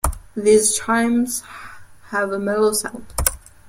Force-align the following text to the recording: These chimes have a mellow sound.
These 0.35 0.79
chimes 0.79 1.43
have 2.07 2.31
a 2.31 2.39
mellow 2.39 2.73
sound. 2.73 3.05